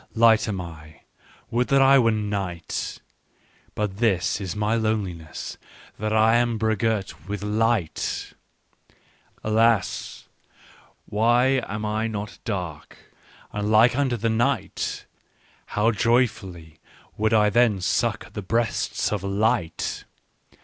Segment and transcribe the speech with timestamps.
[0.25, 1.01] "Light am I:
[1.51, 2.97] would that I were night!
[3.75, 5.59] But this is my loneliness,
[5.99, 8.33] that I am begirt with light"
[9.43, 10.27] Alas,
[11.05, 12.97] why am I not dark
[13.53, 15.05] and like unto the night!
[15.67, 16.79] How joyfully
[17.15, 20.05] would I then suck at the breasts of light